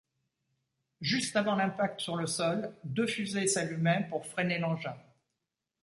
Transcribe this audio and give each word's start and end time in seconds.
Juste 1.01 1.35
avant 1.35 1.53
l'impact 1.55 2.01
sur 2.01 2.15
le 2.15 2.25
sol, 2.25 2.75
deux 2.83 3.05
fusées 3.05 3.45
s'allumaient 3.45 4.07
pour 4.09 4.25
freiner 4.25 4.57
l'engin. 4.57 4.97